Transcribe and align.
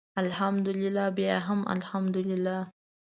الحمدلله 0.23 1.05
بیا 1.17 1.37
هم 1.47 1.59
الحمدلله. 1.73 2.57